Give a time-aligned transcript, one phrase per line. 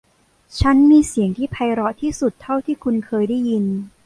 [0.59, 3.65] ฉันมีเสียงที่ไพเราะที่สุดเท่าที่คุณเคยได้ยิน